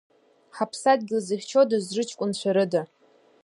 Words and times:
Ҳаԥсадгьыл 0.55 1.21
зыхьчодаз 1.27 1.85
рыҷкәынцәа 1.95 2.51
рыда?! 2.55 2.81